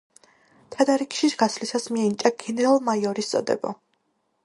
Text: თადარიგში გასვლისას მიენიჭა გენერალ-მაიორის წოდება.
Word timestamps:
თადარიგში 0.75 1.29
გასვლისას 1.43 1.87
მიენიჭა 1.99 2.35
გენერალ-მაიორის 2.45 3.33
წოდება. 3.37 3.77